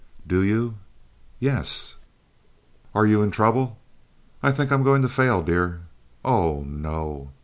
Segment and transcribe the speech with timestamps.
[0.25, 0.79] "Do you?"
[1.37, 1.93] "Yes."
[2.95, 3.77] "Are you in trouble?"
[4.41, 5.81] "I think I am going to fail, dear."
[6.25, 7.33] "Oh, no!"